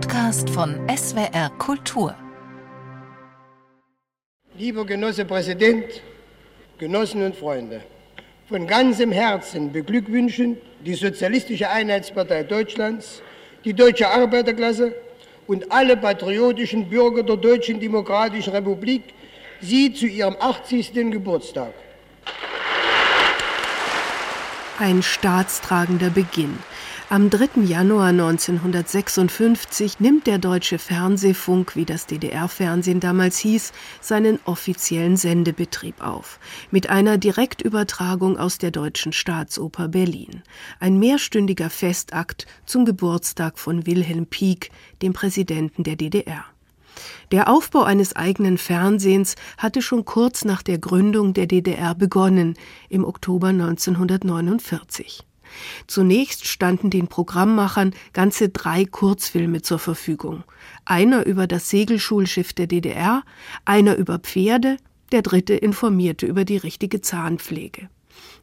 Podcast 0.00 0.48
von 0.50 0.76
SWR 0.88 1.50
Kultur. 1.58 2.14
Lieber 4.56 4.86
Genosse 4.86 5.24
Präsident, 5.24 6.02
Genossen 6.78 7.20
und 7.22 7.34
Freunde, 7.34 7.80
von 8.48 8.64
ganzem 8.68 9.10
Herzen 9.10 9.72
beglückwünschen 9.72 10.56
die 10.86 10.94
Sozialistische 10.94 11.68
Einheitspartei 11.68 12.44
Deutschlands, 12.44 13.22
die 13.64 13.74
deutsche 13.74 14.08
Arbeiterklasse 14.08 14.94
und 15.48 15.72
alle 15.72 15.96
patriotischen 15.96 16.88
Bürger 16.88 17.24
der 17.24 17.36
Deutschen 17.36 17.80
Demokratischen 17.80 18.52
Republik 18.52 19.02
Sie 19.60 19.92
zu 19.92 20.06
ihrem 20.06 20.36
80. 20.38 20.92
Geburtstag. 21.10 21.72
Ein 24.78 25.02
staatstragender 25.02 26.10
Beginn. 26.10 26.56
Am 27.10 27.30
3. 27.30 27.62
Januar 27.62 28.08
1956 28.08 29.98
nimmt 29.98 30.26
der 30.26 30.36
Deutsche 30.36 30.78
Fernsehfunk, 30.78 31.74
wie 31.74 31.86
das 31.86 32.04
DDR-Fernsehen 32.04 33.00
damals 33.00 33.38
hieß, 33.38 33.72
seinen 34.02 34.38
offiziellen 34.44 35.16
Sendebetrieb 35.16 36.04
auf. 36.04 36.38
Mit 36.70 36.90
einer 36.90 37.16
Direktübertragung 37.16 38.36
aus 38.36 38.58
der 38.58 38.72
Deutschen 38.72 39.14
Staatsoper 39.14 39.88
Berlin. 39.88 40.42
Ein 40.80 40.98
mehrstündiger 40.98 41.70
Festakt 41.70 42.46
zum 42.66 42.84
Geburtstag 42.84 43.58
von 43.58 43.86
Wilhelm 43.86 44.26
Pieck, 44.26 44.70
dem 45.00 45.14
Präsidenten 45.14 45.84
der 45.84 45.96
DDR. 45.96 46.44
Der 47.32 47.48
Aufbau 47.48 47.84
eines 47.84 48.16
eigenen 48.16 48.58
Fernsehens 48.58 49.36
hatte 49.56 49.80
schon 49.80 50.04
kurz 50.04 50.44
nach 50.44 50.60
der 50.60 50.76
Gründung 50.76 51.32
der 51.32 51.46
DDR 51.46 51.94
begonnen, 51.94 52.52
im 52.90 53.06
Oktober 53.06 53.48
1949. 53.48 55.24
Zunächst 55.86 56.46
standen 56.46 56.90
den 56.90 57.08
Programmmachern 57.08 57.94
ganze 58.12 58.48
drei 58.48 58.84
Kurzfilme 58.84 59.62
zur 59.62 59.78
Verfügung. 59.78 60.44
Einer 60.84 61.26
über 61.26 61.46
das 61.46 61.70
Segelschulschiff 61.70 62.52
der 62.52 62.66
DDR, 62.66 63.22
einer 63.64 63.96
über 63.96 64.18
Pferde, 64.18 64.76
der 65.12 65.22
dritte 65.22 65.54
informierte 65.54 66.26
über 66.26 66.44
die 66.44 66.56
richtige 66.56 67.00
Zahnpflege. 67.00 67.88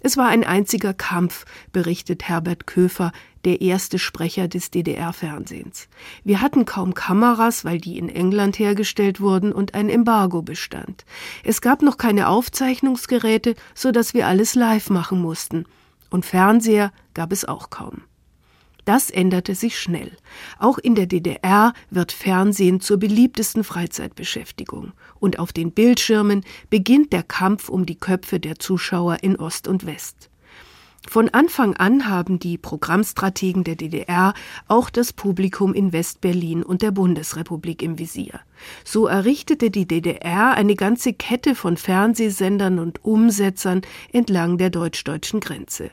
Es 0.01 0.17
war 0.17 0.27
ein 0.27 0.43
einziger 0.43 0.93
Kampf, 0.93 1.45
berichtet 1.71 2.27
Herbert 2.27 2.67
Köfer, 2.67 3.11
der 3.43 3.61
erste 3.61 3.99
Sprecher 3.99 4.47
des 4.47 4.71
DDR-Fernsehens. 4.71 5.87
Wir 6.23 6.41
hatten 6.41 6.65
kaum 6.65 6.93
Kameras, 6.93 7.65
weil 7.65 7.79
die 7.79 7.97
in 7.97 8.09
England 8.09 8.59
hergestellt 8.59 9.19
wurden 9.19 9.51
und 9.51 9.73
ein 9.73 9.89
Embargo 9.89 10.41
bestand. 10.41 11.05
Es 11.43 11.61
gab 11.61 11.81
noch 11.81 11.97
keine 11.97 12.29
Aufzeichnungsgeräte, 12.29 13.55
so 13.73 13.91
dass 13.91 14.13
wir 14.13 14.27
alles 14.27 14.55
live 14.55 14.89
machen 14.89 15.21
mussten 15.21 15.65
und 16.15 16.25
Fernseher 16.25 16.91
gab 17.13 17.31
es 17.31 17.45
auch 17.45 17.69
kaum. 17.69 18.01
Das 18.85 19.09
änderte 19.09 19.53
sich 19.53 19.77
schnell. 19.77 20.11
Auch 20.59 20.77
in 20.77 20.95
der 20.95 21.07
DDR 21.07 21.73
wird 21.89 22.11
Fernsehen 22.11 22.79
zur 22.79 22.97
beliebtesten 22.97 23.63
Freizeitbeschäftigung. 23.63 24.93
Und 25.19 25.39
auf 25.39 25.51
den 25.51 25.71
Bildschirmen 25.71 26.45
beginnt 26.69 27.11
der 27.11 27.23
Kampf 27.23 27.67
um 27.67 27.85
die 27.85 27.97
Köpfe 27.97 28.39
der 28.39 28.59
Zuschauer 28.59 29.17
in 29.23 29.35
Ost 29.35 29.67
und 29.67 29.85
West. 29.85 30.29
Von 31.07 31.29
Anfang 31.29 31.75
an 31.75 32.09
haben 32.09 32.39
die 32.39 32.57
Programmstrategen 32.57 33.63
der 33.63 33.75
DDR 33.75 34.33
auch 34.67 34.89
das 34.89 35.13
Publikum 35.13 35.73
in 35.73 35.93
Westberlin 35.93 36.63
und 36.63 36.81
der 36.81 36.91
Bundesrepublik 36.91 37.81
im 37.81 37.99
Visier. 37.99 38.39
So 38.83 39.05
errichtete 39.07 39.69
die 39.69 39.87
DDR 39.87 40.53
eine 40.53 40.75
ganze 40.75 41.13
Kette 41.13 41.55
von 41.55 41.77
Fernsehsendern 41.77 42.79
und 42.79 43.05
Umsetzern 43.05 43.81
entlang 44.11 44.57
der 44.57 44.71
deutsch-deutschen 44.71 45.39
Grenze. 45.39 45.91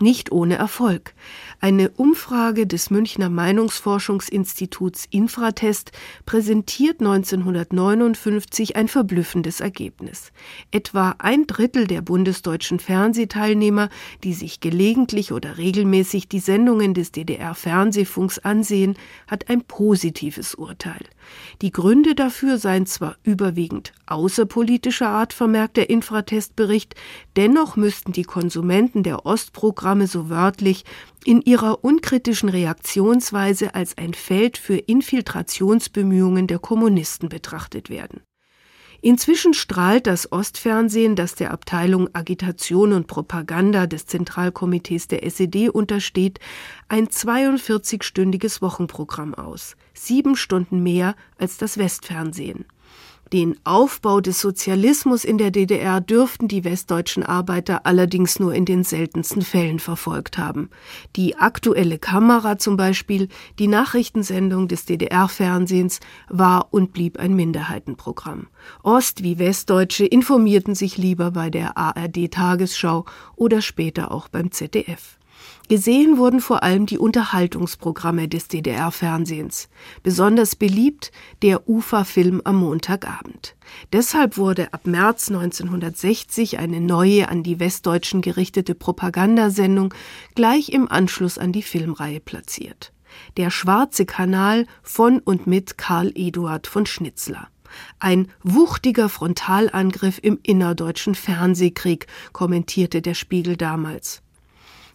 Nicht 0.00 0.30
ohne 0.30 0.54
Erfolg. 0.54 1.12
Eine 1.58 1.90
Umfrage 1.90 2.68
des 2.68 2.90
Münchner 2.90 3.28
Meinungsforschungsinstituts 3.28 5.06
Infratest 5.10 5.90
präsentiert 6.24 7.00
1959 7.00 8.76
ein 8.76 8.86
verblüffendes 8.86 9.60
Ergebnis. 9.60 10.30
Etwa 10.70 11.16
ein 11.18 11.48
Drittel 11.48 11.88
der 11.88 12.00
bundesdeutschen 12.02 12.78
Fernsehteilnehmer, 12.78 13.88
die 14.22 14.34
sich 14.34 14.60
gelegentlich 14.60 15.32
oder 15.32 15.58
regelmäßig 15.58 16.28
die 16.28 16.38
Sendungen 16.38 16.94
des 16.94 17.10
DDR-Fernsehfunks 17.10 18.38
ansehen, 18.38 18.94
hat 19.26 19.50
ein 19.50 19.64
positives 19.64 20.54
Urteil. 20.54 21.04
Die 21.60 21.72
Gründe 21.72 22.14
dafür 22.14 22.58
seien 22.58 22.86
zwar 22.86 23.16
überwiegend 23.24 23.92
außerpolitischer 24.06 25.08
Art, 25.08 25.32
vermerkt 25.32 25.76
der 25.76 25.90
Infratest-Bericht, 25.90 26.94
dennoch 27.36 27.76
müssten 27.76 28.12
die 28.12 28.22
Konsumenten 28.22 29.02
der 29.02 29.26
Ostprogramme 29.26 29.87
so 30.06 30.28
wörtlich 30.28 30.84
in 31.24 31.42
ihrer 31.42 31.84
unkritischen 31.84 32.48
Reaktionsweise 32.48 33.74
als 33.74 33.96
ein 33.98 34.14
Feld 34.14 34.58
für 34.58 34.76
Infiltrationsbemühungen 34.76 36.46
der 36.46 36.58
Kommunisten 36.58 37.28
betrachtet 37.28 37.90
werden. 37.90 38.22
Inzwischen 39.00 39.54
strahlt 39.54 40.08
das 40.08 40.32
Ostfernsehen, 40.32 41.14
das 41.14 41.36
der 41.36 41.52
Abteilung 41.52 42.08
Agitation 42.14 42.92
und 42.92 43.06
Propaganda 43.06 43.86
des 43.86 44.06
Zentralkomitees 44.06 45.06
der 45.06 45.24
SED 45.24 45.68
untersteht, 45.68 46.40
ein 46.88 47.06
42-stündiges 47.06 48.60
Wochenprogramm 48.60 49.34
aus, 49.34 49.76
sieben 49.94 50.34
Stunden 50.34 50.82
mehr 50.82 51.14
als 51.38 51.58
das 51.58 51.78
Westfernsehen. 51.78 52.64
Den 53.32 53.56
Aufbau 53.64 54.20
des 54.20 54.40
Sozialismus 54.40 55.24
in 55.24 55.36
der 55.36 55.50
DDR 55.50 56.00
dürften 56.00 56.48
die 56.48 56.64
westdeutschen 56.64 57.22
Arbeiter 57.22 57.84
allerdings 57.84 58.38
nur 58.38 58.54
in 58.54 58.64
den 58.64 58.84
seltensten 58.84 59.42
Fällen 59.42 59.80
verfolgt 59.80 60.38
haben. 60.38 60.70
Die 61.14 61.36
aktuelle 61.36 61.98
Kamera 61.98 62.56
zum 62.56 62.78
Beispiel, 62.78 63.28
die 63.58 63.68
Nachrichtensendung 63.68 64.66
des 64.66 64.86
DDR-Fernsehens, 64.86 66.00
war 66.28 66.68
und 66.72 66.94
blieb 66.94 67.18
ein 67.18 67.36
Minderheitenprogramm. 67.36 68.46
Ost- 68.82 69.22
wie 69.22 69.38
Westdeutsche 69.38 70.06
informierten 70.06 70.74
sich 70.74 70.96
lieber 70.96 71.30
bei 71.30 71.50
der 71.50 71.76
ARD-Tagesschau 71.76 73.04
oder 73.36 73.60
später 73.60 74.10
auch 74.10 74.28
beim 74.28 74.52
ZDF. 74.52 75.17
Gesehen 75.68 76.16
wurden 76.16 76.40
vor 76.40 76.62
allem 76.62 76.86
die 76.86 76.98
Unterhaltungsprogramme 76.98 78.26
des 78.26 78.48
DDR-Fernsehens. 78.48 79.68
Besonders 80.02 80.56
beliebt 80.56 81.12
der 81.42 81.68
UFA-Film 81.68 82.40
am 82.44 82.56
Montagabend. 82.56 83.54
Deshalb 83.92 84.38
wurde 84.38 84.72
ab 84.72 84.86
März 84.86 85.28
1960 85.28 86.58
eine 86.58 86.80
neue 86.80 87.28
an 87.28 87.42
die 87.42 87.60
Westdeutschen 87.60 88.22
gerichtete 88.22 88.74
Propagandasendung 88.74 89.92
gleich 90.34 90.70
im 90.70 90.90
Anschluss 90.90 91.36
an 91.36 91.52
die 91.52 91.62
Filmreihe 91.62 92.20
platziert. 92.20 92.92
Der 93.36 93.50
Schwarze 93.50 94.06
Kanal 94.06 94.66
von 94.82 95.18
und 95.18 95.46
mit 95.46 95.76
Karl 95.76 96.12
Eduard 96.14 96.66
von 96.66 96.86
Schnitzler. 96.86 97.48
Ein 97.98 98.28
wuchtiger 98.42 99.08
Frontalangriff 99.08 100.18
im 100.22 100.38
innerdeutschen 100.42 101.14
Fernsehkrieg, 101.14 102.06
kommentierte 102.32 103.02
der 103.02 103.14
Spiegel 103.14 103.56
damals. 103.56 104.22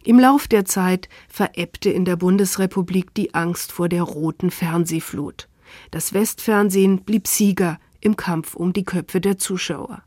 Im 0.06 0.20
Lauf 0.20 0.48
der 0.50 0.66
Zeit 0.66 1.08
verebbte 1.30 1.90
in 1.90 2.04
der 2.04 2.18
Bundesrepublik 2.18 3.14
die 3.14 3.34
Angst 3.34 3.72
vor 3.72 3.88
der 3.88 4.04
roten 4.04 4.52
Fernsehflut. 4.52 5.48
Das 5.92 6.14
Westfernsehen 6.14 7.04
blieb 7.04 7.28
Sieger 7.28 7.80
im 8.02 8.18
Kampf 8.18 8.54
um 8.54 8.74
die 8.74 8.84
Köpfe 8.84 9.22
der 9.22 9.38
Zuschauer. 9.38 10.04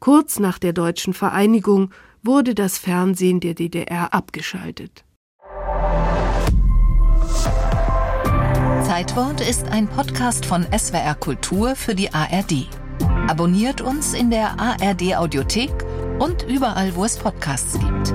Kurz 0.00 0.38
nach 0.38 0.58
der 0.58 0.72
deutschen 0.72 1.12
Vereinigung 1.12 1.90
wurde 2.22 2.54
das 2.54 2.78
Fernsehen 2.78 3.40
der 3.40 3.52
DDR 3.54 4.14
abgeschaltet. 4.14 5.04
Zeitwort 8.84 9.46
ist 9.46 9.68
ein 9.68 9.86
Podcast 9.86 10.46
von 10.46 10.66
SWR 10.76 11.14
Kultur 11.14 11.76
für 11.76 11.94
die 11.94 12.12
ARD. 12.12 12.68
Abonniert 13.28 13.82
uns 13.82 14.14
in 14.14 14.30
der 14.30 14.58
ARD 14.58 15.16
Audiothek 15.16 15.72
und 16.18 16.44
überall, 16.48 16.94
wo 16.94 17.04
es 17.04 17.18
Podcasts 17.18 17.78
gibt. 17.78 18.14